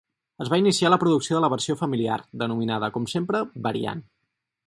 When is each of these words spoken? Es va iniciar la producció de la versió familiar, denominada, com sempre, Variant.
Es 0.43 0.49
va 0.53 0.57
iniciar 0.61 0.91
la 0.91 0.97
producció 1.03 1.35
de 1.37 1.41
la 1.43 1.49
versió 1.55 1.75
familiar, 1.81 2.17
denominada, 2.43 2.91
com 2.97 3.07
sempre, 3.13 3.43
Variant. 3.69 4.05